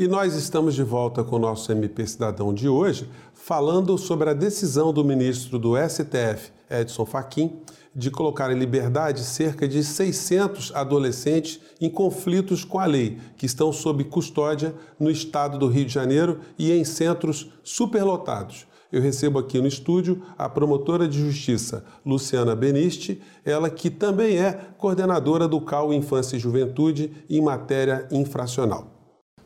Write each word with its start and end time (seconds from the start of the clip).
E 0.00 0.08
nós 0.08 0.34
estamos 0.34 0.74
de 0.74 0.82
volta 0.82 1.22
com 1.22 1.36
o 1.36 1.38
nosso 1.38 1.70
MP 1.70 2.06
Cidadão 2.06 2.54
de 2.54 2.66
hoje, 2.66 3.06
falando 3.34 3.98
sobre 3.98 4.30
a 4.30 4.32
decisão 4.32 4.94
do 4.94 5.04
ministro 5.04 5.58
do 5.58 5.74
STF, 5.76 6.52
Edson 6.70 7.04
Fachin, 7.04 7.58
de 7.94 8.10
colocar 8.10 8.50
em 8.50 8.58
liberdade 8.58 9.20
cerca 9.20 9.68
de 9.68 9.84
600 9.84 10.74
adolescentes 10.74 11.60
em 11.78 11.90
conflitos 11.90 12.64
com 12.64 12.78
a 12.78 12.86
lei, 12.86 13.18
que 13.36 13.44
estão 13.44 13.74
sob 13.74 14.02
custódia 14.04 14.74
no 14.98 15.10
estado 15.10 15.58
do 15.58 15.68
Rio 15.68 15.84
de 15.84 15.92
Janeiro 15.92 16.40
e 16.58 16.72
em 16.72 16.82
centros 16.82 17.50
superlotados. 17.62 18.66
Eu 18.90 19.02
recebo 19.02 19.38
aqui 19.38 19.60
no 19.60 19.68
estúdio 19.68 20.22
a 20.38 20.48
promotora 20.48 21.06
de 21.06 21.18
justiça 21.18 21.84
Luciana 22.06 22.56
Beniste, 22.56 23.20
ela 23.44 23.68
que 23.68 23.90
também 23.90 24.38
é 24.38 24.54
coordenadora 24.78 25.46
do 25.46 25.60
CAU 25.60 25.92
Infância 25.92 26.36
e 26.36 26.40
Juventude 26.40 27.12
em 27.28 27.42
matéria 27.42 28.08
infracional. 28.10 28.99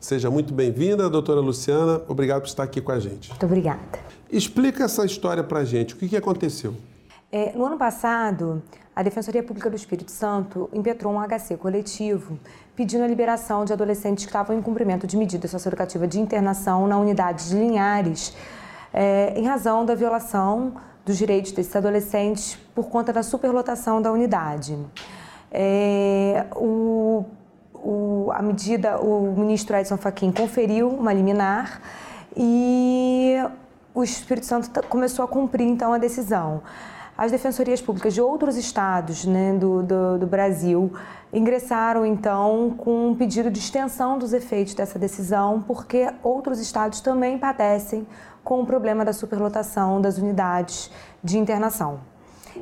Seja 0.05 0.29
muito 0.29 0.53
bem-vinda, 0.53 1.09
doutora 1.09 1.41
Luciana. 1.41 1.99
Obrigado 2.07 2.41
por 2.41 2.47
estar 2.47 2.61
aqui 2.61 2.79
com 2.79 2.91
a 2.91 2.99
gente. 2.99 3.29
Muito 3.29 3.43
obrigada. 3.43 3.81
Explica 4.31 4.83
essa 4.83 5.03
história 5.03 5.43
para 5.43 5.61
a 5.61 5.65
gente. 5.65 5.95
O 5.95 5.97
que, 5.97 6.07
que 6.07 6.15
aconteceu? 6.15 6.75
É, 7.31 7.53
no 7.57 7.65
ano 7.65 7.75
passado, 7.75 8.61
a 8.95 9.01
Defensoria 9.01 9.41
Pública 9.41 9.67
do 9.67 9.75
Espírito 9.75 10.11
Santo 10.11 10.69
impetrou 10.71 11.11
um 11.11 11.19
HC 11.19 11.57
coletivo 11.57 12.37
pedindo 12.75 13.03
a 13.03 13.07
liberação 13.07 13.65
de 13.65 13.73
adolescentes 13.73 14.25
que 14.25 14.29
estavam 14.29 14.55
em 14.55 14.61
cumprimento 14.61 15.07
de 15.07 15.17
medida 15.17 15.47
socioeducativa 15.47 16.07
de 16.07 16.19
internação 16.19 16.85
na 16.85 16.99
unidade 16.99 17.49
de 17.49 17.55
Linhares, 17.55 18.31
é, 18.93 19.33
em 19.35 19.47
razão 19.47 19.83
da 19.87 19.95
violação 19.95 20.75
dos 21.03 21.17
direitos 21.17 21.51
desses 21.51 21.75
adolescentes 21.75 22.59
por 22.75 22.89
conta 22.89 23.11
da 23.11 23.23
superlotação 23.23 23.99
da 23.99 24.11
unidade. 24.11 24.77
É, 25.51 26.45
o 26.55 27.25
o, 27.85 28.31
a 28.33 28.41
medida, 28.41 28.99
o 28.99 29.35
ministro 29.37 29.77
Edson 29.77 29.97
Fachin 29.97 30.31
conferiu 30.31 30.89
uma 30.89 31.13
liminar 31.13 31.79
e 32.35 33.35
o 33.93 34.03
Espírito 34.03 34.47
Santo 34.47 34.69
começou 34.89 35.23
a 35.23 35.27
cumprir 35.27 35.67
então 35.67 35.93
a 35.93 35.99
decisão. 35.99 36.63
As 37.17 37.31
defensorias 37.31 37.81
públicas 37.81 38.13
de 38.13 38.19
outros 38.19 38.57
estados 38.57 39.23
né, 39.25 39.53
do, 39.53 39.83
do, 39.83 40.17
do, 40.17 40.27
Brasil 40.27 40.91
ingressaram 41.31 42.05
então 42.05 42.73
com 42.77 43.09
um 43.09 43.15
pedido 43.15 43.49
de 43.49 43.59
extensão 43.59 44.17
dos 44.17 44.33
efeitos 44.33 44.73
dessa 44.73 44.99
decisão, 44.99 45.63
porque 45.65 46.09
outros 46.21 46.59
estados 46.59 46.99
também 46.99 47.37
padecem 47.37 48.05
com 48.43 48.61
o 48.61 48.65
problema 48.65 49.05
da 49.05 49.13
superlotação 49.13 50.01
das 50.01 50.17
unidades 50.17 50.91
de 51.23 51.37
internação. 51.37 51.99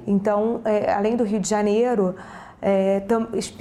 Então, 0.06 0.62
é, 0.66 0.94
além 0.94 1.16
do 1.16 1.24
Rio 1.24 1.40
de 1.40 1.50
Janeiro, 1.50 2.16
é, 2.64 3.04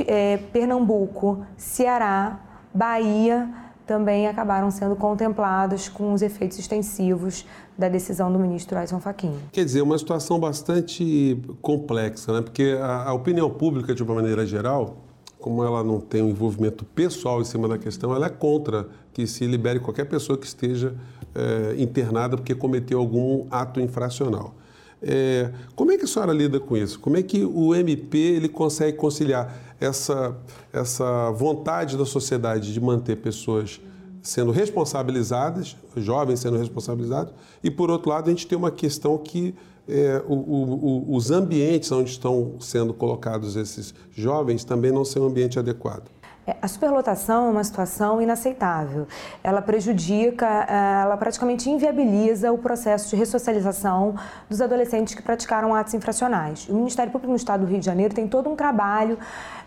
é, 0.07 0.37
Pernambuco, 0.53 1.45
Ceará, 1.57 2.41
Bahia 2.73 3.49
também 3.85 4.29
acabaram 4.29 4.71
sendo 4.71 4.95
contemplados 4.95 5.89
com 5.89 6.13
os 6.13 6.23
efeitos 6.23 6.59
extensivos 6.59 7.45
da 7.77 7.89
decisão 7.89 8.33
do 8.33 8.39
ministro 8.39 8.79
Edson 8.79 9.01
Fachin. 9.01 9.35
Quer 9.51 9.65
dizer, 9.65 9.83
uma 9.83 9.99
situação 9.99 10.39
bastante 10.39 11.43
complexa, 11.61 12.33
né? 12.33 12.43
porque 12.43 12.79
a, 12.81 13.09
a, 13.09 13.13
opinião 13.13 13.51
pública, 13.51 13.93
de 13.93 14.03
uma 14.03 14.15
maneira 14.15 14.47
geral, 14.47 14.99
como 15.41 15.65
ela 15.65 15.83
não 15.83 16.01
tem 16.01 16.23
um 16.23 16.29
envolvimento 16.29 16.85
pessoal 16.85 17.41
em 17.41 17.45
cima 17.45 17.67
da 17.67 17.77
questão, 17.77 18.15
ela 18.15 18.27
é 18.27 18.31
contra 18.31 18.87
que 19.13 19.27
se 19.27 19.45
libere 19.47 19.81
qualquer 19.81 20.05
pessoa 20.05 20.39
que 20.39 20.47
esteja 20.47 20.95
é, 21.35 21.75
internada 21.83 22.37
porque 22.37 22.55
cometeu 22.55 23.01
algum 23.01 23.47
ato 23.51 23.81
infracional. 23.81 24.55
É, 25.03 25.51
como 25.75 25.91
é 25.91 25.99
que 25.99 26.05
a 26.05 26.07
senhora 26.07 26.33
lida 26.33 26.61
com 26.61 26.77
isso? 26.77 27.01
Como 27.01 27.17
é 27.17 27.23
que 27.23 27.45
o 27.45 27.75
MP 27.75 28.17
ele 28.19 28.49
consegue 28.49 28.97
conciliar 28.97 29.53
essa, 29.81 30.37
essa 30.73 31.31
vontade 31.33 31.97
da 31.97 32.07
sociedade 32.07 32.73
de 32.73 32.81
manter 32.81 33.17
pessoas 33.17 33.81
sendo 34.23 34.53
responsabilizadas, 34.53 35.77
jovens 35.97 36.39
sendo 36.39 36.57
responsabilizados, 36.57 37.35
e 37.63 37.71
por 37.71 37.91
outro 37.91 38.11
lado 38.11 38.29
a 38.29 38.31
gente 38.31 38.47
tem 38.47 38.57
uma 38.57 38.71
questão 38.71 39.19
que 39.19 39.53
é, 39.89 40.23
o, 40.29 40.35
o, 40.35 41.17
os 41.17 41.33
ambientes 41.33 41.91
onde 41.91 42.11
estão 42.11 42.55
sendo 42.61 42.95
colocados 42.95 43.57
esses 43.57 43.93
jovens 44.13 44.63
também 44.63 44.93
não 44.93 45.05
são 45.05 45.25
um 45.25 45.27
ambiente 45.27 45.59
adequado. 45.59 46.09
É, 46.45 46.57
a 46.61 46.67
superlotação 46.67 47.47
é 47.47 47.51
uma 47.51 47.63
situação 47.63 48.21
inaceitável. 48.21 49.07
Ela 49.45 49.63
prejudica, 49.63 50.47
é, 50.69 51.03
ela 51.03 51.17
praticamente 51.17 51.71
inviabiliza 51.71 52.51
o 52.51 52.59
processo 52.59 53.11
de 53.11 53.17
ressocialização 53.17 54.17
dos 54.51 54.61
adolescentes 54.61 55.15
que 55.15 55.23
praticaram 55.23 55.73
atos 55.73 55.95
infracionais. 55.95 56.69
O 56.69 56.75
Ministério 56.75 57.13
Público 57.13 57.31
no 57.31 57.37
Estado 57.37 57.65
do 57.65 57.67
Rio 57.67 57.79
de 57.79 57.87
Janeiro 57.87 58.13
tem 58.13 58.27
todo 58.27 58.51
um 58.51 58.57
trabalho 58.57 59.19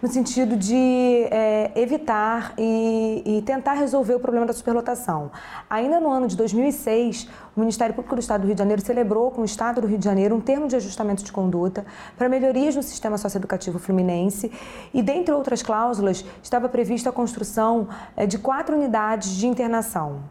no 0.02 0.10
sentido 0.10 0.58
de 0.58 1.28
é, 1.32 1.72
evitar 1.76 2.54
e, 2.58 3.24
e, 3.26 3.42
tentar 3.44 3.74
resolver 3.74 4.16
o 4.16 4.20
problema 4.20 4.46
da 4.46 4.54
superlotação. 4.54 5.32
Ainda 5.70 6.02
no 6.02 6.12
ano 6.12 6.28
de 6.28 6.36
2006, 6.36 7.30
o 7.56 7.60
Ministério 7.60 7.96
Público 7.96 8.16
do 8.16 8.20
Estado 8.20 8.42
do 8.42 8.48
Rio 8.48 8.56
de 8.56 8.60
Janeiro 8.60 8.82
celebrou 8.82 9.32
com 9.32 9.42
o 9.42 9.46
Estado 9.46 9.80
do 9.80 9.88
Rio 9.88 9.98
de 9.98 10.04
Janeiro 10.04 10.36
um 10.36 10.42
termo 10.42 10.68
de 10.68 10.76
ajustamento 10.76 11.24
de 11.24 11.32
conduta 11.32 11.86
para 12.18 12.28
melhorias 12.28 12.76
no 12.76 12.84
sistema 12.84 13.18
socioeducativo 13.18 13.80
fluminense 13.80 14.52
e, 14.94 15.02
dentre 15.02 15.34
outras 15.34 15.64
cláusulas, 15.64 16.26
estava 16.44 16.68
prevista 16.68 17.10
a 17.10 17.14
construção 17.14 17.88
é, 18.18 18.26
de 18.26 18.38
quatro 18.38 18.76
unidades 18.76 19.32
de 19.32 19.48
internação. 19.48 20.24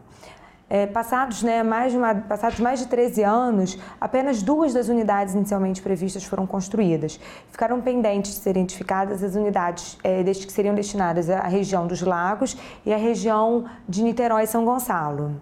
É, 0.67 0.87
passados, 0.87 1.43
né, 1.43 1.61
mais 1.61 1.91
de 1.91 1.97
uma, 1.97 2.15
passados 2.15 2.59
mais 2.59 2.79
de 2.79 2.87
13 2.87 3.23
anos, 3.23 3.77
apenas 4.01 4.41
duas 4.41 4.73
das 4.73 4.87
unidades 4.87 5.35
inicialmente 5.35 5.79
previstas 5.79 6.23
foram 6.23 6.47
construídas. 6.47 7.19
Ficaram 7.51 7.79
pendentes 7.81 8.31
de 8.31 8.37
serem 8.37 8.63
identificadas 8.63 9.23
as 9.23 9.35
unidades 9.35 9.97
é, 10.03 10.23
que 10.23 10.51
seriam 10.51 10.73
destinadas 10.73 11.29
à 11.29 11.47
região 11.47 11.85
dos 11.85 12.01
Lagos 12.01 12.57
e 12.83 12.91
à 12.91 12.97
região 12.97 13.65
de 13.87 14.03
Niterói 14.03 14.43
e 14.43 14.47
São 14.47 14.65
Gonçalo. 14.65 15.39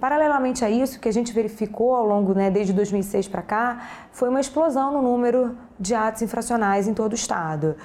Paralelamente 0.00 0.64
a 0.64 0.70
isso, 0.70 1.00
que 1.00 1.08
a 1.08 1.12
gente 1.12 1.32
verificou 1.32 1.94
ao 1.94 2.06
longo, 2.06 2.32
né, 2.34 2.50
desde 2.50 2.72
2006 2.72 3.28
para 3.28 3.42
cá, 3.42 3.88
foi 4.12 4.28
uma 4.28 4.40
explosão 4.40 4.92
no 4.92 5.02
número 5.02 5.56
de 5.78 5.94
atos 5.94 6.22
infracionais 6.22 6.86
em 6.86 6.94
todo 6.94 7.12
o 7.12 7.16
estado 7.16 7.76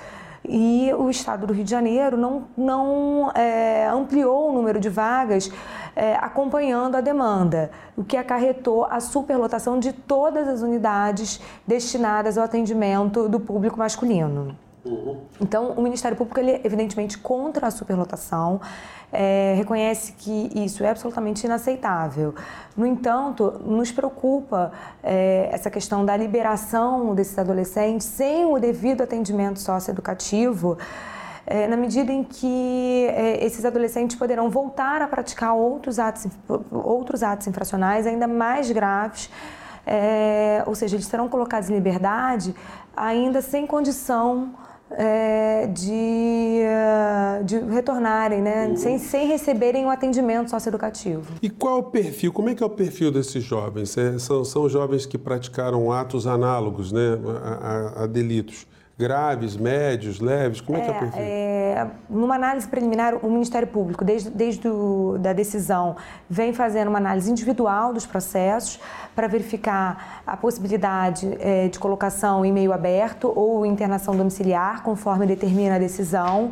e 0.46 0.92
o 0.98 1.10
Estado 1.10 1.48
do 1.48 1.54
Rio 1.54 1.64
de 1.64 1.72
Janeiro 1.72 2.18
não, 2.18 2.44
não 2.58 3.32
é, 3.34 3.88
ampliou 3.88 4.50
o 4.50 4.54
número 4.54 4.80
de 4.80 4.90
vagas 4.90 5.50
é, 5.96 6.16
acompanhando 6.16 6.96
a 6.96 7.02
demanda, 7.02 7.72
o 7.96 8.04
que 8.04 8.18
acarretou 8.18 8.86
a 8.86 9.00
superlotação 9.00 9.80
de 9.80 9.94
todas 9.94 10.48
as 10.48 10.62
unidades 10.62 11.40
destinadas 11.66 12.38
ao 12.38 12.44
atendimento 12.44 13.30
do 13.30 13.40
público 13.40 13.78
masculino. 13.78 14.58
Uhum. 14.86 15.22
Então, 15.40 15.72
o 15.72 15.82
Ministério 15.82 16.18
Público, 16.18 16.40
ele 16.40 16.52
é 16.52 16.62
evidentemente 16.64 17.18
contra 17.18 17.68
a 17.68 17.72
superlotação, 17.72 18.60
é, 19.12 19.54
reconhece 19.56 20.14
que 20.14 20.52
isso 20.56 20.84
é 20.84 20.90
absolutamente 20.90 21.46
inaceitável. 21.46 22.34
No 22.76 22.86
entanto, 22.86 23.62
nos 23.64 23.92
preocupa 23.92 24.72
é, 25.02 25.50
essa 25.52 25.70
questão 25.70 26.04
da 26.04 26.18
liberação 26.18 27.16
desses 27.16 27.38
adolescentes 27.38 28.08
sem 28.08 28.46
o 28.46 28.60
devido 28.60 29.02
atendimento 29.02 29.60
socioeducativo, 29.60 30.78
é, 31.46 31.68
na 31.68 31.78
medida 31.78 32.12
em 32.12 32.24
que 32.24 33.08
é, 33.10 33.46
esses 33.46 33.64
adolescentes 33.64 34.18
poderão 34.18 34.50
voltar 34.50 35.02
a 35.02 35.08
praticar 35.08 35.54
outros 35.54 36.00
atos, 36.00 36.28
outros 36.72 37.22
atos 37.22 37.48
infracionais 37.48 38.08
ainda 38.08 38.28
mais 38.28 38.70
graves. 38.72 39.30
É, 39.86 40.64
ou 40.66 40.74
seja, 40.76 40.96
eles 40.96 41.06
serão 41.06 41.28
colocados 41.28 41.70
em 41.70 41.74
liberdade 41.74 42.56
ainda 42.96 43.42
sem 43.42 43.68
condição 43.68 44.54
é, 44.98 45.68
de, 45.68 46.62
uh, 46.64 47.44
de 47.44 47.60
retornarem, 47.60 48.42
né? 48.42 48.68
Uhum. 48.68 48.76
Sem, 48.76 48.98
sem 48.98 49.28
receberem 49.28 49.86
um 49.86 49.90
atendimento 49.90 50.50
socioeducativo. 50.50 51.34
E 51.42 51.50
qual 51.50 51.78
é 51.78 51.80
o 51.80 51.84
perfil? 51.84 52.32
Como 52.32 52.50
é 52.50 52.56
que 52.56 52.64
é 52.64 52.66
o 52.66 52.70
perfil 52.70 53.12
desses 53.12 53.44
jovens? 53.44 53.98
É, 53.98 54.18
são, 54.20 54.44
são 54.44 54.70
jovens 54.70 55.06
que 55.06 55.18
praticaram 55.18 55.92
atos 55.92 56.28
análogos 56.28 56.92
né, 56.92 57.18
a, 57.44 58.02
a, 58.02 58.04
a 58.04 58.08
delitos 58.08 58.66
graves, 59.04 59.58
médios, 59.58 60.22
leves? 60.22 60.62
Como 60.62 60.78
é, 60.78 60.82
é 60.82 60.84
que 60.86 60.92
é 60.92 61.00
perfil? 61.00 61.22
É, 61.22 61.88
numa 62.10 62.36
análise 62.36 62.66
preliminar, 62.66 63.16
o 63.16 63.30
Ministério 63.30 63.68
Público, 63.68 64.06
desde, 64.06 64.30
desde 64.30 64.62
a 64.70 65.18
da 65.20 65.34
decisão, 65.34 65.98
vem 66.30 66.54
fazendo 66.54 66.88
uma 66.88 67.00
análise 67.00 67.30
individual 67.30 67.94
dos 67.94 68.06
processos 68.06 68.80
para 69.14 69.28
verificar 69.28 70.22
a 70.26 70.38
possibilidade 70.38 71.38
é, 71.42 71.68
de 71.68 71.78
colocação 71.78 72.46
em 72.46 72.54
meio 72.54 72.72
aberto 72.72 73.32
ou 73.36 73.66
internação 73.66 74.16
domiciliar, 74.16 74.82
conforme 74.84 75.26
determina 75.26 75.76
a 75.76 75.80
decisão. 75.80 76.52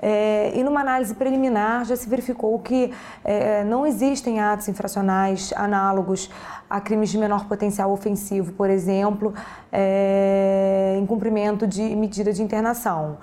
É, 0.00 0.52
e 0.54 0.62
numa 0.62 0.80
análise 0.80 1.14
preliminar 1.14 1.84
já 1.84 1.96
se 1.96 2.08
verificou 2.08 2.58
que 2.60 2.92
é, 3.24 3.64
não 3.64 3.86
existem 3.86 4.40
atos 4.40 4.68
infracionais 4.68 5.52
análogos 5.56 6.30
a 6.70 6.80
crimes 6.80 7.10
de 7.10 7.18
menor 7.18 7.46
potencial 7.46 7.90
ofensivo, 7.90 8.52
por 8.52 8.70
exemplo, 8.70 9.34
é, 9.72 10.96
em 10.98 11.06
cumprimento 11.06 11.66
de 11.66 11.82
medida 11.96 12.32
de 12.32 12.42
internação. 12.42 13.18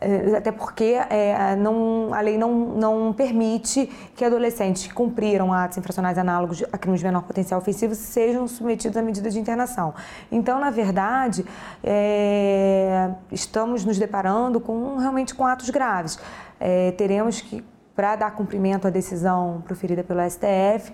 É, 0.00 0.36
até 0.36 0.52
porque 0.52 0.96
é, 1.10 1.56
não, 1.56 2.14
a 2.14 2.20
lei 2.20 2.38
não, 2.38 2.52
não 2.52 3.12
permite 3.12 3.86
que 4.14 4.24
adolescentes 4.24 4.86
que 4.86 4.94
cumpriram 4.94 5.52
atos 5.52 5.78
infracionais 5.78 6.16
análogos 6.18 6.64
a 6.72 6.78
crimes 6.78 7.00
de 7.00 7.06
menor 7.06 7.22
potencial 7.22 7.60
ofensivo 7.60 7.94
sejam 7.94 8.46
submetidos 8.46 8.96
à 8.96 9.02
medida 9.02 9.28
de 9.30 9.38
internação. 9.38 9.94
Então, 10.30 10.60
na 10.60 10.70
verdade, 10.70 11.44
é, 11.82 13.10
estamos 13.32 13.84
nos 13.84 13.98
deparando 13.98 14.60
com 14.60 14.96
realmente 14.98 15.34
com 15.34 15.44
atos 15.44 15.70
graves. 15.70 16.18
É, 16.60 16.92
teremos 16.92 17.40
que 17.40 17.64
para 17.98 18.14
dar 18.14 18.30
cumprimento 18.30 18.86
à 18.86 18.90
decisão 18.90 19.60
proferida 19.66 20.04
pelo 20.04 20.20
STF, 20.30 20.92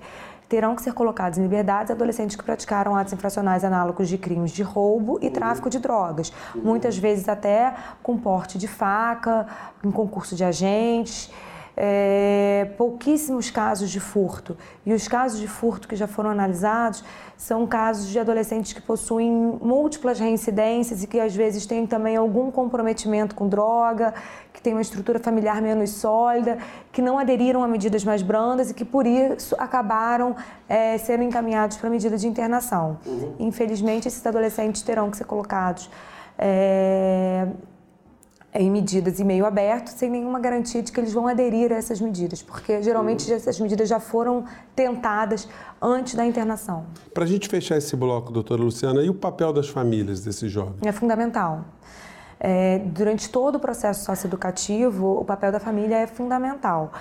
terão 0.49 0.75
que 0.75 0.83
ser 0.83 0.93
colocados 0.93 1.39
em 1.39 1.43
liberdade 1.43 1.93
adolescentes 1.93 2.37
que 2.37 2.45
praticaram 2.45 2.95
atos 2.95 3.13
infracionais 3.13 3.65
análogos 3.65 4.09
de 4.09 4.19
crimes 4.19 4.51
de 4.51 4.63
roubo 4.63 5.19
e 5.23 5.31
tráfico 5.31 5.71
de 5.71 5.79
drogas, 5.79 6.33
muitas 6.55 6.97
vezes 6.97 7.29
até 7.29 7.75
com 8.03 8.17
porte 8.17 8.59
de 8.59 8.69
faca, 8.69 9.47
em 9.83 9.91
concurso 9.91 10.35
de 10.37 10.45
agentes 10.45 11.31
é, 11.77 12.69
pouquíssimos 12.77 13.51
casos 13.51 13.91
de 13.91 14.01
furto. 14.01 14.57
E 14.87 14.93
os 14.93 15.09
casos 15.09 15.41
de 15.41 15.49
furto 15.49 15.89
que 15.89 15.97
já 15.97 16.07
foram 16.07 16.31
analisados 16.31 17.05
são 17.37 17.67
casos 17.67 18.09
de 18.09 18.19
adolescentes 18.19 18.73
que 18.73 18.81
possuem 18.81 19.31
múltiplas 19.31 20.21
reincidências 20.21 21.03
e 21.03 21.07
que 21.07 21.19
às 21.19 21.35
vezes 21.35 21.67
têm 21.67 21.87
também 21.87 22.17
algum 22.17 22.51
comprometimento 22.51 23.35
com 23.35 23.49
droga, 23.49 24.15
que 24.53 24.63
têm 24.63 24.73
uma 24.73 24.83
estrutura 24.83 25.19
familiar 25.19 25.61
menos 25.61 25.91
sólida, 25.91 26.59
que 26.93 27.03
não 27.03 27.19
aderiram 27.19 27.63
a 27.63 27.69
medidas 27.69 28.05
mais 28.05 28.23
brandas 28.23 28.71
e 28.71 28.75
que 28.75 28.85
por 28.85 29.07
isso 29.07 29.57
acabaram 29.59 30.37
é, 30.69 30.97
sendo 30.99 31.25
encaminhados 31.25 31.77
para 31.77 31.91
medida 31.91 32.17
de 32.17 32.29
internação. 32.29 32.99
Uhum. 33.05 33.35
Infelizmente, 33.41 34.07
esses 34.07 34.25
adolescentes 34.25 34.83
terão 34.83 35.11
que 35.11 35.17
ser 35.17 35.25
colocados 35.25 35.91
é, 36.39 37.49
em 38.55 38.71
medidas 38.71 39.19
em 39.19 39.25
meio 39.25 39.45
aberto, 39.45 39.89
sem 39.89 40.09
nenhuma 40.09 40.39
garantia 40.39 40.81
de 40.81 40.93
que 40.93 41.01
eles 41.01 41.13
vão 41.13 41.27
aderir 41.27 41.73
a 41.73 41.75
essas 41.75 42.01
medidas, 42.01 42.41
porque 42.41 42.81
geralmente 42.83 43.29
uhum. 43.29 43.37
essas 43.37 43.59
medidas 43.59 43.89
já 43.89 43.99
foram 43.99 44.45
tentadas 44.77 45.49
antes 45.83 46.15
da 46.15 46.25
internação. 46.25 46.87
Para 47.13 47.25
a 47.25 47.27
gente 47.27 47.49
fechar 47.49 47.77
esse 47.77 47.97
bloco, 47.97 48.31
doutora 48.31 48.63
Luciana, 48.63 49.03
e 49.03 49.11
o 49.11 49.15
papel 49.15 49.53
das 49.53 49.69
famílias 49.69 50.21
desses 50.21 50.51
jovens? 50.53 50.77
É 50.83 50.93
fundamental. 50.93 51.65
É, 52.39 52.79
durante 52.79 53.29
todo 53.29 53.57
o 53.57 53.59
processo 53.59 54.05
socioeducativo, 54.05 55.19
o 55.19 55.25
papel 55.25 55.51
da 55.51 55.59
família 55.59 55.97
é 55.97 56.07
fundamental. 56.07 56.93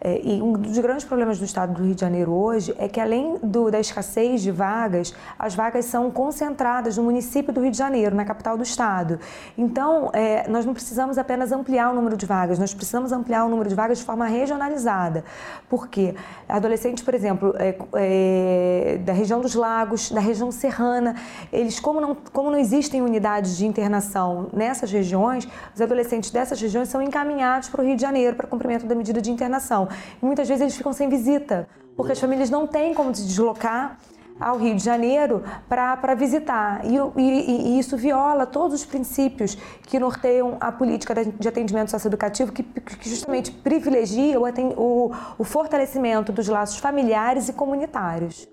É, 0.00 0.20
e 0.22 0.40
um 0.40 0.52
dos 0.52 0.78
grandes 0.78 1.04
problemas 1.04 1.38
do 1.38 1.44
estado 1.44 1.74
do 1.74 1.82
Rio 1.82 1.94
de 1.94 2.00
Janeiro 2.00 2.32
hoje 2.32 2.74
é 2.78 2.88
que, 2.88 3.00
além 3.00 3.36
do, 3.42 3.70
da 3.70 3.80
escassez 3.80 4.42
de 4.42 4.50
vagas, 4.50 5.14
as 5.38 5.54
vagas 5.54 5.86
são 5.86 6.10
concentradas 6.10 6.96
no 6.96 7.02
município 7.02 7.52
do 7.52 7.60
Rio 7.60 7.70
de 7.70 7.78
Janeiro, 7.78 8.14
na 8.14 8.24
capital 8.24 8.56
do 8.56 8.62
estado. 8.62 9.18
Então, 9.56 10.10
é, 10.12 10.48
nós 10.48 10.64
não 10.64 10.72
precisamos 10.72 11.18
apenas 11.18 11.50
ampliar 11.50 11.90
o 11.90 11.94
número 11.94 12.16
de 12.16 12.26
vagas, 12.26 12.58
nós 12.58 12.72
precisamos 12.72 13.10
ampliar 13.10 13.44
o 13.44 13.48
número 13.48 13.68
de 13.68 13.74
vagas 13.74 13.98
de 13.98 14.04
forma 14.04 14.26
regionalizada. 14.26 15.24
Porque 15.68 16.14
adolescentes, 16.48 17.02
por 17.02 17.14
exemplo, 17.14 17.54
é, 17.58 17.76
é 17.94 18.98
da 18.98 19.12
região 19.12 19.40
dos 19.40 19.54
lagos, 19.54 20.10
da 20.10 20.20
região 20.20 20.52
serrana, 20.52 21.16
eles, 21.52 21.80
como 21.80 22.00
não, 22.00 22.16
como 22.32 22.50
não 22.50 22.58
existem 22.58 23.02
unidades 23.02 23.56
de 23.56 23.66
internação 23.66 24.48
nessas 24.52 24.92
regiões, 24.92 25.48
os 25.74 25.80
adolescentes 25.80 26.30
dessas 26.30 26.60
regiões 26.60 26.88
são 26.88 27.02
encaminhados 27.02 27.68
para 27.68 27.82
o 27.82 27.84
Rio 27.84 27.96
de 27.96 28.02
Janeiro 28.02 28.36
para 28.36 28.46
cumprimento 28.46 28.86
da 28.86 28.94
medida 28.94 29.20
de 29.20 29.30
internação. 29.30 29.87
E 30.22 30.24
muitas 30.24 30.48
vezes 30.48 30.62
eles 30.62 30.76
ficam 30.76 30.92
sem 30.92 31.08
visita, 31.08 31.68
porque 31.96 32.12
as 32.12 32.20
famílias 32.20 32.50
não 32.50 32.66
têm 32.66 32.94
como 32.94 33.14
se 33.14 33.24
deslocar 33.24 33.98
ao 34.40 34.56
Rio 34.56 34.74
de 34.76 34.84
Janeiro 34.84 35.42
para 35.68 36.14
visitar. 36.14 36.82
E, 36.84 36.96
e, 37.20 37.76
e, 37.76 37.78
isso 37.78 37.96
viola 37.96 38.46
todos 38.46 38.80
os 38.80 38.86
princípios 38.86 39.56
que 39.82 39.98
norteiam 39.98 40.56
a 40.60 40.70
política 40.70 41.14
de 41.24 41.48
atendimento 41.48 41.90
socioeducativo, 41.90 42.52
que, 42.52 42.62
que 42.62 43.08
justamente 43.08 43.50
privilegia 43.50 44.38
o, 44.38 44.44
o, 44.76 45.12
o 45.38 45.44
fortalecimento 45.44 46.32
dos 46.32 46.48
laços 46.48 46.78
familiares 46.78 47.48
e 47.48 47.52
comunitários. 47.52 48.46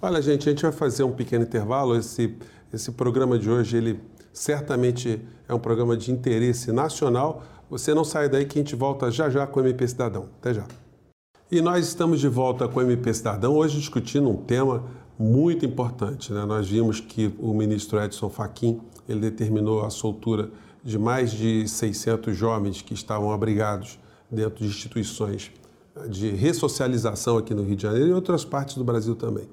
Olha, 0.00 0.20
gente, 0.20 0.48
a 0.48 0.52
gente 0.52 0.62
vai 0.62 0.72
fazer 0.72 1.04
um 1.04 1.12
pequeno 1.12 1.44
intervalo. 1.44 1.96
Esse, 1.96 2.36
esse 2.72 2.90
programa 2.92 3.38
de 3.38 3.50
hoje, 3.50 3.76
ele 3.76 4.00
certamente 4.32 5.20
é 5.48 5.54
um 5.54 5.58
programa 5.58 5.96
de 5.96 6.10
interesse 6.10 6.72
nacional. 6.72 7.42
Você 7.70 7.94
não 7.94 8.04
sai 8.04 8.28
daí 8.28 8.44
que 8.44 8.58
a 8.58 8.62
gente 8.62 8.74
volta 8.74 9.10
já 9.10 9.30
já 9.30 9.46
com 9.46 9.60
o 9.60 9.62
MP 9.62 9.86
Cidadão. 9.86 10.28
Até 10.40 10.54
já. 10.54 10.64
E 11.52 11.60
nós 11.60 11.86
estamos 11.86 12.18
de 12.18 12.28
volta 12.28 12.66
com 12.66 12.80
o 12.80 12.82
MP 12.82 13.12
Cidadão, 13.12 13.54
hoje 13.54 13.78
discutindo 13.78 14.26
um 14.26 14.36
tema 14.36 14.84
muito 15.18 15.66
importante. 15.66 16.32
Né? 16.32 16.46
Nós 16.46 16.66
vimos 16.66 16.98
que 16.98 17.30
o 17.38 17.52
ministro 17.52 18.02
Edson 18.02 18.30
Fachin 18.30 18.80
ele 19.06 19.20
determinou 19.20 19.84
a 19.84 19.90
soltura 19.90 20.48
de 20.82 20.98
mais 20.98 21.30
de 21.30 21.68
600 21.68 22.34
jovens 22.34 22.80
que 22.80 22.94
estavam 22.94 23.30
abrigados 23.30 23.98
dentro 24.30 24.64
de 24.64 24.70
instituições 24.70 25.50
de 26.08 26.30
ressocialização 26.30 27.36
aqui 27.36 27.52
no 27.52 27.62
Rio 27.62 27.76
de 27.76 27.82
Janeiro 27.82 28.08
e 28.08 28.12
outras 28.14 28.46
partes 28.46 28.76
do 28.76 28.82
Brasil 28.82 29.14
também. 29.14 29.46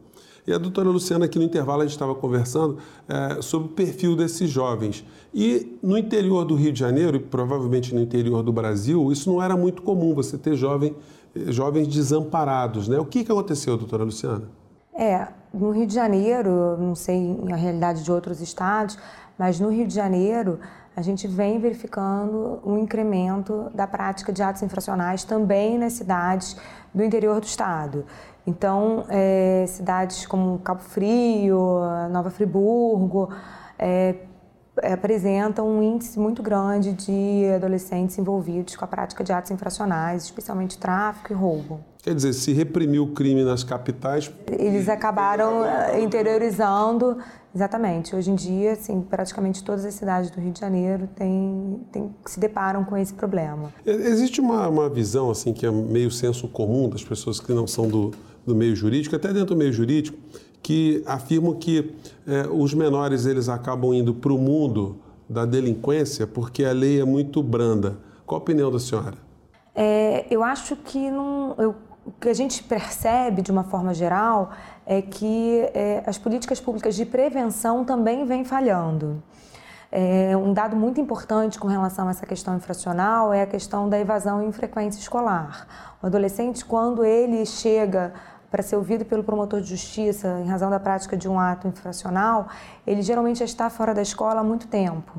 E 0.47 0.53
a 0.53 0.57
doutora 0.57 0.89
Luciana, 0.89 1.25
aqui 1.25 1.37
no 1.37 1.43
intervalo, 1.43 1.81
a 1.81 1.85
gente 1.85 1.91
estava 1.91 2.15
conversando 2.15 2.77
é, 3.07 3.41
sobre 3.41 3.67
o 3.67 3.71
perfil 3.71 4.15
desses 4.15 4.49
jovens. 4.49 5.03
E 5.33 5.77
no 5.83 5.97
interior 5.97 6.45
do 6.45 6.55
Rio 6.55 6.71
de 6.71 6.79
Janeiro, 6.79 7.17
e 7.17 7.19
provavelmente 7.19 7.93
no 7.93 8.01
interior 8.01 8.41
do 8.41 8.53
Brasil, 8.53 9.11
isso 9.11 9.29
não 9.29 9.43
era 9.43 9.57
muito 9.57 9.81
comum, 9.81 10.15
você 10.15 10.37
ter 10.37 10.55
jovem 10.55 10.95
jovens 11.47 11.87
desamparados. 11.87 12.87
Né? 12.87 12.97
O 12.99 13.05
que, 13.05 13.23
que 13.23 13.31
aconteceu, 13.31 13.77
doutora 13.77 14.03
Luciana? 14.03 14.43
É, 14.93 15.27
no 15.53 15.71
Rio 15.71 15.87
de 15.87 15.93
Janeiro, 15.93 16.77
não 16.77 16.93
sei 16.93 17.39
a 17.51 17.55
realidade 17.55 18.03
de 18.03 18.11
outros 18.11 18.41
estados, 18.41 18.97
mas 19.37 19.59
no 19.59 19.69
Rio 19.69 19.87
de 19.87 19.95
Janeiro 19.95 20.59
a 20.95 21.01
gente 21.01 21.27
vem 21.27 21.59
verificando 21.59 22.59
um 22.65 22.77
incremento 22.77 23.71
da 23.73 23.87
prática 23.87 24.33
de 24.33 24.43
atos 24.43 24.61
infracionais 24.61 25.23
também 25.23 25.77
nas 25.77 25.93
cidades 25.93 26.57
do 26.93 27.03
interior 27.03 27.39
do 27.39 27.45
estado. 27.45 28.05
Então, 28.45 29.05
é, 29.07 29.65
cidades 29.67 30.25
como 30.25 30.59
Cabo 30.59 30.81
Frio, 30.81 31.79
Nova 32.11 32.29
Friburgo, 32.29 33.29
é, 33.77 34.15
apresentam 34.83 35.67
um 35.67 35.81
índice 35.81 36.19
muito 36.19 36.41
grande 36.41 36.93
de 36.93 37.45
adolescentes 37.55 38.17
envolvidos 38.17 38.75
com 38.75 38.85
a 38.85 38.87
prática 38.87 39.23
de 39.23 39.31
atos 39.31 39.51
infracionais, 39.51 40.23
especialmente 40.23 40.77
tráfico 40.77 41.33
e 41.33 41.35
roubo. 41.35 41.79
Quer 42.01 42.15
dizer, 42.15 42.33
se 42.33 42.53
reprimiu 42.53 43.03
o 43.03 43.07
crime 43.07 43.43
nas 43.43 43.63
capitais. 43.63 44.31
Eles 44.47 44.87
acabaram 44.87 45.65
eh, 45.65 46.01
interiorizando. 46.01 47.17
Exatamente. 47.53 48.15
Hoje 48.15 48.31
em 48.31 48.35
dia, 48.35 48.73
assim, 48.73 49.01
praticamente 49.01 49.63
todas 49.63 49.83
as 49.83 49.95
cidades 49.95 50.31
do 50.31 50.39
Rio 50.39 50.51
de 50.51 50.59
Janeiro 50.59 51.09
têm, 51.15 51.81
têm, 51.91 52.15
se 52.25 52.39
deparam 52.39 52.85
com 52.85 52.95
esse 52.95 53.13
problema. 53.13 53.73
Existe 53.85 54.39
uma, 54.39 54.67
uma 54.69 54.89
visão, 54.89 55.29
assim, 55.29 55.51
que 55.51 55.65
é 55.65 55.71
meio 55.71 56.09
senso 56.09 56.47
comum 56.47 56.87
das 56.87 57.03
pessoas 57.03 57.39
que 57.39 57.51
não 57.51 57.67
são 57.67 57.87
do, 57.87 58.11
do 58.45 58.55
meio 58.55 58.75
jurídico, 58.75 59.15
até 59.15 59.29
dentro 59.29 59.47
do 59.47 59.55
meio 59.57 59.73
jurídico, 59.73 60.17
que 60.61 61.03
afirmam 61.05 61.53
que 61.53 61.95
é, 62.27 62.47
os 62.47 62.73
menores 62.73 63.25
eles 63.25 63.49
acabam 63.49 63.93
indo 63.93 64.13
para 64.13 64.33
o 64.33 64.37
mundo 64.37 64.99
da 65.27 65.45
delinquência 65.45 66.25
porque 66.25 66.65
a 66.65 66.71
lei 66.71 66.99
é 66.99 67.05
muito 67.05 67.41
branda. 67.41 67.97
Qual 68.25 68.39
a 68.39 68.41
opinião 68.41 68.71
da 68.71 68.79
senhora? 68.79 69.15
É, 69.73 70.25
eu 70.29 70.43
acho 70.43 70.75
que 70.75 71.09
não, 71.09 71.55
eu, 71.57 71.75
o 72.05 72.11
que 72.11 72.29
a 72.29 72.33
gente 72.33 72.63
percebe 72.63 73.41
de 73.41 73.51
uma 73.51 73.63
forma 73.63 73.93
geral 73.93 74.51
é 74.85 75.01
que 75.01 75.69
é, 75.73 76.03
as 76.05 76.17
políticas 76.17 76.59
públicas 76.59 76.95
de 76.95 77.05
prevenção 77.05 77.85
também 77.85 78.25
vêm 78.25 78.43
falhando. 78.43 79.21
É, 79.91 80.37
um 80.37 80.53
dado 80.53 80.75
muito 80.75 81.01
importante 81.01 81.57
com 81.57 81.67
relação 81.67 82.07
a 82.07 82.11
essa 82.11 82.25
questão 82.25 82.55
infracional 82.55 83.33
é 83.33 83.41
a 83.41 83.47
questão 83.47 83.89
da 83.89 83.99
evasão 83.99 84.43
em 84.43 84.51
frequência 84.51 84.99
escolar. 84.99 85.67
O 86.01 86.05
adolescente, 86.05 86.63
quando 86.63 87.03
ele 87.03 87.45
chega 87.45 88.13
para 88.49 88.63
ser 88.63 88.75
ouvido 88.75 89.05
pelo 89.05 89.23
promotor 89.23 89.61
de 89.61 89.69
justiça 89.69 90.41
em 90.43 90.47
razão 90.47 90.69
da 90.69 90.79
prática 90.79 91.15
de 91.15 91.29
um 91.29 91.39
ato 91.39 91.67
infracional, 91.67 92.47
ele 92.85 93.01
geralmente 93.01 93.39
já 93.39 93.45
está 93.45 93.69
fora 93.69 93.93
da 93.93 94.01
escola 94.01 94.41
há 94.41 94.43
muito 94.43 94.67
tempo. 94.67 95.13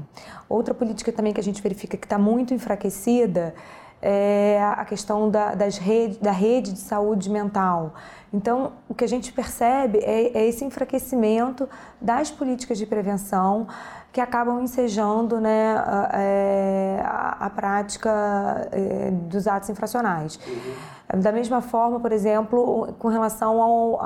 Outra 0.48 0.74
política 0.74 1.12
também 1.12 1.32
que 1.32 1.40
a 1.40 1.42
gente 1.42 1.62
verifica 1.62 1.96
que 1.96 2.06
está 2.06 2.18
muito 2.18 2.52
enfraquecida 2.52 3.54
é 4.02 4.58
a 4.62 4.84
questão 4.84 5.30
da, 5.30 5.54
das 5.54 5.76
rede, 5.76 6.18
da 6.20 6.30
rede 6.30 6.72
de 6.72 6.78
saúde 6.78 7.28
mental. 7.28 7.94
Então, 8.32 8.72
o 8.88 8.94
que 8.94 9.04
a 9.04 9.08
gente 9.08 9.32
percebe 9.32 9.98
é, 9.98 10.38
é 10.38 10.46
esse 10.46 10.64
enfraquecimento 10.64 11.68
das 12.00 12.30
políticas 12.30 12.78
de 12.78 12.86
prevenção 12.86 13.66
que 14.12 14.20
acabam 14.20 14.60
ensejando 14.60 15.40
né, 15.40 15.76
a, 15.76 16.10
é, 16.14 17.00
a, 17.04 17.46
a 17.46 17.50
prática 17.50 18.68
é, 18.72 19.10
dos 19.10 19.46
atos 19.46 19.70
infracionais. 19.70 20.38
Uhum. 20.46 21.20
Da 21.20 21.32
mesma 21.32 21.60
forma, 21.60 21.98
por 22.00 22.12
exemplo, 22.12 22.94
com 22.98 23.08
relação 23.08 23.98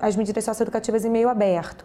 às 0.00 0.16
medidas 0.16 0.44
socioeducativas 0.44 1.04
em 1.04 1.10
meio 1.10 1.28
aberto 1.28 1.84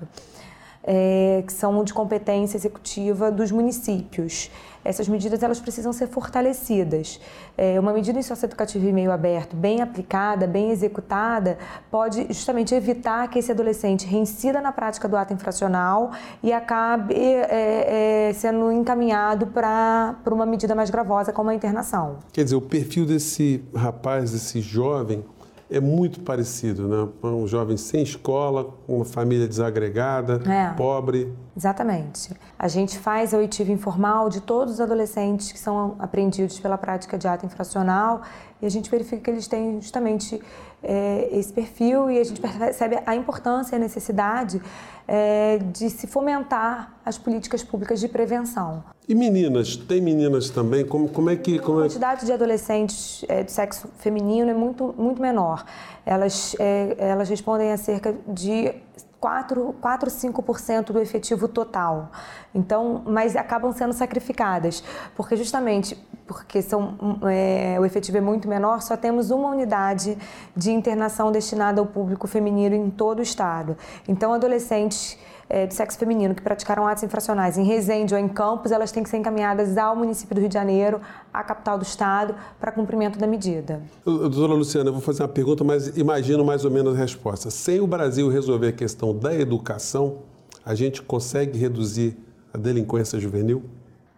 é, 0.88 1.44
que 1.46 1.52
são 1.52 1.84
de 1.84 1.94
competência 1.94 2.58
executiva 2.58 3.30
dos 3.30 3.52
municípios. 3.52 4.50
Essas 4.86 5.10
medidas 5.10 5.44
elas 5.44 5.60
precisam 5.60 5.92
ser 5.92 6.08
fortalecidas. 6.08 7.20
É, 7.58 7.78
uma 7.78 7.92
medida 7.92 8.18
em 8.18 8.22
socioeducativo 8.22 8.88
e 8.88 8.94
meio 8.94 9.12
aberto, 9.12 9.54
bem 9.54 9.82
aplicada, 9.82 10.48
bem 10.48 10.72
executada, 10.72 11.58
pode 11.92 12.26
justamente 12.30 12.74
evitar 12.74 13.28
que 13.28 13.40
esse 13.40 13.52
adolescente 13.52 14.08
reincida 14.08 14.62
na 14.62 14.72
prática 14.72 15.06
do 15.10 15.18
ato 15.18 15.34
infracional 15.34 16.12
e 16.42 16.54
acabe 16.54 17.14
é, 17.16 18.30
é, 18.30 18.34
sendo 18.34 18.72
encaminhado 18.72 19.48
para 19.48 20.16
uma 20.32 20.46
medida 20.46 20.74
mais 20.74 20.90
gravosa, 20.90 21.34
como 21.34 21.50
a 21.50 21.54
internação. 21.54 22.20
Quer 22.32 22.46
dizer, 22.46 22.56
o 22.56 22.62
perfil 22.62 23.06
desse 23.06 23.62
rapaz, 23.76 24.32
desse 24.32 24.62
jovem, 24.62 25.26
é 25.70 25.80
muito 25.80 26.22
parecido, 26.22 26.88
né? 26.88 27.10
Um 27.22 27.46
jovem 27.46 27.76
sem 27.76 28.02
escola, 28.02 28.74
uma 28.88 29.04
família 29.04 29.48
desagregada, 29.48 30.42
é. 30.50 30.74
pobre. 30.76 31.34
Exatamente. 31.56 32.34
A 32.58 32.68
gente 32.68 32.98
faz 32.98 33.34
a 33.34 33.38
oitiva 33.38 33.72
informal 33.72 34.30
de 34.30 34.42
todos 34.42 34.76
os 34.76 34.82
adolescentes 34.82 35.52
que 35.52 35.60
são 35.60 35.96
apreendidos 36.00 36.60
pela 36.60 36.78
prática 36.78 37.18
de 37.18 37.28
ato 37.28 37.46
infracional 37.46 38.22
e 38.62 38.66
a 38.66 38.70
gente 38.70 38.90
verifica 38.90 39.22
que 39.22 39.30
eles 39.30 39.48
têm 39.48 39.82
justamente 39.82 40.42
é, 40.84 41.30
esse 41.32 41.52
perfil 41.52 42.10
e 42.10 42.20
a 42.20 42.24
gente 42.24 42.42
percebe 42.42 43.00
a 43.06 43.16
importância 43.16 43.76
e 43.76 43.78
a 43.78 43.80
necessidade 43.80 44.62
é, 45.08 45.60
de 45.72 45.90
se 45.90 46.08
fomentar 46.08 47.00
as 47.06 47.18
políticas 47.18 47.64
públicas 47.64 48.00
de 48.00 48.08
prevenção. 48.08 48.84
E 49.08 49.16
meninas? 49.16 49.78
Tem 49.78 50.02
meninas 50.02 50.50
também? 50.50 50.86
Como, 50.86 51.08
como 51.08 51.30
é 51.30 51.36
que... 51.36 51.60
Como 51.60 51.80
a 51.80 51.82
é 51.82 51.86
quantidade 51.86 52.26
de 52.26 52.34
adolescentes 52.34 53.24
é, 53.30 53.44
do 53.44 53.50
sexo 53.50 53.88
feminino 54.00 54.50
é 54.50 54.54
muito, 54.54 54.94
muito 54.98 55.22
menor. 55.22 55.66
Elas, 56.06 56.56
é, 56.60 56.96
elas 56.98 57.30
respondem 57.30 57.72
a 57.72 57.78
cerca 57.78 58.14
de 58.28 58.74
4, 59.20 59.76
4 59.82 60.10
5% 60.10 60.86
do 60.92 61.00
efetivo 61.00 61.48
total. 61.48 62.12
Então, 62.54 63.04
mas 63.06 63.36
acabam 63.36 63.72
sendo 63.72 63.94
sacrificadas, 63.94 64.84
porque 65.16 65.36
justamente 65.36 65.98
porque 66.28 66.62
são, 66.62 66.98
é, 67.32 67.78
o 67.80 67.86
efetivo 67.86 68.18
é 68.18 68.22
muito 68.22 68.50
menor, 68.50 68.82
só 68.82 68.98
temos 68.98 69.32
uma 69.32 69.50
unidade 69.50 70.18
de 70.56 70.72
internação 70.72 71.32
destinada 71.32 71.80
ao 71.80 71.88
público 71.88 72.28
feminino 72.28 72.76
em 72.76 72.90
todo 72.90 73.20
o 73.20 73.22
estado. 73.22 73.78
Então, 74.08 74.34
adolescentes 74.34 75.18
é, 75.50 75.66
do 75.66 75.74
sexo 75.74 75.98
feminino 75.98 76.36
que 76.36 76.42
praticaram 76.42 76.88
atos 76.88 77.04
infracionais 77.04 77.58
em 77.58 77.64
Resende 77.64 78.14
ou 78.14 78.20
em 78.20 78.28
Campos, 78.28 78.72
elas 78.72 78.92
têm 78.92 79.04
que 79.04 79.10
ser 79.10 79.18
encaminhadas 79.18 79.78
ao 79.78 79.96
município 79.96 80.36
do 80.36 80.40
Rio 80.40 80.50
de 80.50 80.54
Janeiro, 80.54 81.00
à 81.34 81.44
capital 81.44 81.78
do 81.78 81.84
estado, 81.84 82.36
para 82.60 82.72
cumprimento 82.72 83.18
da 83.18 83.28
medida. 83.28 83.82
Doutora 84.06 84.54
Luciana, 84.54 84.90
eu 84.90 84.94
vou 84.94 85.02
fazer 85.02 85.24
uma 85.24 85.30
pergunta, 85.30 85.64
mas 85.64 85.98
imagino 85.98 86.44
mais 86.44 86.66
ou 86.66 86.72
menos 86.72 86.96
a 86.96 86.98
resposta. 86.98 87.50
Sem 87.50 87.80
o 87.80 87.88
Brasil 87.88 88.30
resolver 88.30 88.68
a 88.68 88.74
questão 88.74 89.16
da 89.16 89.34
educação, 89.34 90.20
a 90.66 90.76
gente 90.76 91.02
consegue 91.02 91.58
reduzir 91.58 92.18
a 92.54 92.58
delinquência 92.58 93.20
juvenil? 93.20 93.64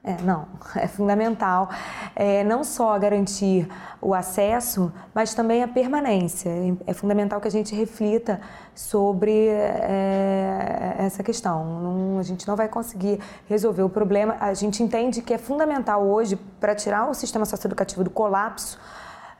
É, 0.09 0.17
não, 0.23 0.47
é 0.75 0.87
fundamental 0.87 1.69
é, 2.15 2.43
não 2.43 2.63
só 2.63 2.97
garantir 2.97 3.67
o 4.01 4.15
acesso, 4.15 4.91
mas 5.13 5.35
também 5.35 5.61
a 5.61 5.67
permanência. 5.67 6.49
É 6.87 6.93
fundamental 6.93 7.39
que 7.39 7.47
a 7.47 7.51
gente 7.51 7.75
reflita 7.75 8.41
sobre 8.73 9.49
é, 9.49 10.95
essa 10.97 11.21
questão. 11.21 11.63
Não, 11.63 12.19
a 12.19 12.23
gente 12.23 12.47
não 12.47 12.55
vai 12.55 12.67
conseguir 12.67 13.19
resolver 13.47 13.83
o 13.83 13.89
problema. 13.89 14.35
A 14.39 14.53
gente 14.55 14.81
entende 14.81 15.21
que 15.21 15.33
é 15.33 15.37
fundamental 15.37 16.03
hoje, 16.03 16.35
para 16.59 16.73
tirar 16.73 17.07
o 17.07 17.13
sistema 17.13 17.45
socioeducativo 17.45 18.03
do 18.03 18.09
colapso, 18.09 18.79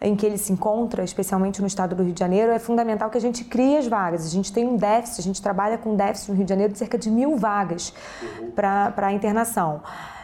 em 0.02 0.16
que 0.16 0.26
ele 0.26 0.38
se 0.38 0.54
encontra, 0.54 1.04
especialmente 1.04 1.60
no 1.62 1.68
estado 1.68 1.96
do 1.96 2.04
Rio 2.04 2.14
de 2.14 2.20
Janeiro, 2.20 2.52
é 2.52 2.60
fundamental 2.60 3.10
que 3.10 3.18
a 3.18 3.22
gente 3.22 3.44
crie 3.44 3.78
as 3.78 3.88
vagas. 3.88 4.26
A 4.26 4.30
gente 4.30 4.54
tem 4.54 4.68
um 4.68 4.78
déficit, 4.78 5.20
a 5.20 5.24
gente 5.24 5.42
trabalha 5.42 5.78
com 5.78 5.92
um 5.94 5.96
déficit 5.96 6.30
no 6.30 6.38
Rio 6.38 6.46
de 6.46 6.50
Janeiro 6.50 6.74
de 6.74 6.80
cerca 6.80 6.98
de 6.98 7.10
mil 7.10 7.36
vagas 7.36 7.94
para 8.56 9.08
a 9.08 9.12
internação. 9.12 9.82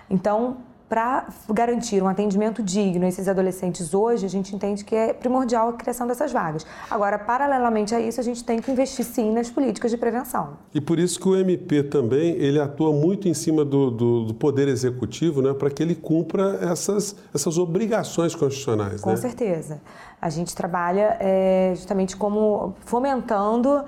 Então, 0.09 0.57
para 0.88 1.27
garantir 1.50 2.01
um 2.03 2.07
atendimento 2.07 2.62
digno 2.62 3.05
a 3.05 3.07
esses 3.07 3.27
adolescentes 3.27 3.93
hoje, 3.93 4.25
a 4.25 4.29
gente 4.29 4.55
entende 4.55 4.85
que 4.85 4.95
é 4.95 5.13
primordial 5.13 5.69
a 5.69 5.74
criação 5.74 6.05
dessas 6.05 6.31
vagas. 6.31 6.65
Agora, 6.89 7.17
paralelamente 7.17 7.95
a 7.95 8.00
isso, 8.00 8.19
a 8.19 8.24
gente 8.24 8.43
tem 8.43 8.62
que 8.62 8.71
investir 8.71 9.03
sim 9.03 9.31
nas 9.31 9.50
políticas 9.50 9.89
de 9.89 9.97
prevenção. 9.97 10.57
E 10.74 10.79
por 10.79 11.00
isso 11.00 11.19
que 11.19 11.27
o 11.27 11.35
MP 11.35 11.83
também 11.83 12.35
ele 12.35 12.59
atua 12.59 12.93
muito 12.93 13.27
em 13.27 13.33
cima 13.33 13.65
do, 13.65 13.89
do, 13.89 14.25
do 14.25 14.33
poder 14.35 14.67
executivo, 14.67 15.41
né, 15.41 15.53
para 15.53 15.71
que 15.71 15.81
ele 15.81 15.95
cumpra 15.95 16.59
essas, 16.62 17.15
essas 17.33 17.57
obrigações 17.57 18.35
constitucionais. 18.35 19.01
Com 19.01 19.09
né? 19.09 19.15
certeza. 19.15 19.81
A 20.21 20.29
gente 20.29 20.55
trabalha 20.55 21.17
é, 21.19 21.74
justamente 21.75 22.15
como 22.15 22.75
fomentando 22.85 23.83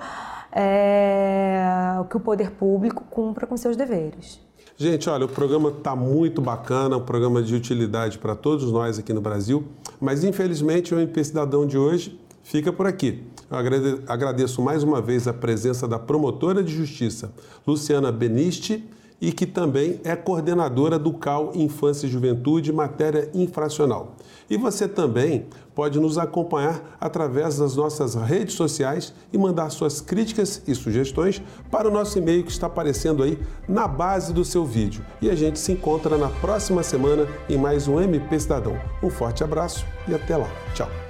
é, 0.50 1.62
que 2.10 2.16
o 2.16 2.20
poder 2.20 2.50
público 2.50 3.04
cumpra 3.08 3.46
com 3.46 3.56
seus 3.56 3.76
deveres. 3.76 4.47
Gente, 4.80 5.10
olha, 5.10 5.24
o 5.24 5.28
programa 5.28 5.70
está 5.70 5.96
muito 5.96 6.40
bacana, 6.40 6.96
um 6.96 7.00
programa 7.00 7.42
de 7.42 7.52
utilidade 7.52 8.16
para 8.16 8.36
todos 8.36 8.70
nós 8.70 8.96
aqui 8.96 9.12
no 9.12 9.20
Brasil, 9.20 9.64
mas 10.00 10.22
infelizmente 10.22 10.94
o 10.94 11.00
MP 11.00 11.24
Cidadão 11.24 11.66
de 11.66 11.76
hoje 11.76 12.16
fica 12.44 12.72
por 12.72 12.86
aqui. 12.86 13.24
Eu 13.50 13.58
agradeço 14.06 14.62
mais 14.62 14.84
uma 14.84 15.02
vez 15.02 15.26
a 15.26 15.32
presença 15.32 15.88
da 15.88 15.98
promotora 15.98 16.62
de 16.62 16.72
justiça, 16.72 17.32
Luciana 17.66 18.12
Benisti, 18.12 18.84
e 19.20 19.32
que 19.32 19.46
também 19.46 20.00
é 20.04 20.14
coordenadora 20.14 20.98
do 20.98 21.12
CAL 21.12 21.52
Infância 21.54 22.06
e 22.06 22.10
Juventude 22.10 22.72
Matéria 22.72 23.30
Infracional. 23.34 24.14
E 24.48 24.56
você 24.56 24.88
também 24.88 25.46
pode 25.74 26.00
nos 26.00 26.18
acompanhar 26.18 26.96
através 27.00 27.58
das 27.58 27.76
nossas 27.76 28.14
redes 28.14 28.54
sociais 28.54 29.12
e 29.32 29.38
mandar 29.38 29.70
suas 29.70 30.00
críticas 30.00 30.62
e 30.66 30.74
sugestões 30.74 31.42
para 31.70 31.88
o 31.88 31.92
nosso 31.92 32.18
e-mail 32.18 32.44
que 32.44 32.50
está 32.50 32.66
aparecendo 32.66 33.22
aí 33.22 33.38
na 33.68 33.86
base 33.86 34.32
do 34.32 34.44
seu 34.44 34.64
vídeo. 34.64 35.04
E 35.20 35.28
a 35.30 35.34
gente 35.34 35.58
se 35.58 35.72
encontra 35.72 36.16
na 36.16 36.28
próxima 36.28 36.82
semana 36.82 37.26
em 37.48 37.58
mais 37.58 37.86
um 37.86 38.00
MP 38.00 38.40
Cidadão. 38.40 38.78
Um 39.02 39.10
forte 39.10 39.44
abraço 39.44 39.84
e 40.06 40.14
até 40.14 40.36
lá. 40.36 40.48
Tchau. 40.74 41.07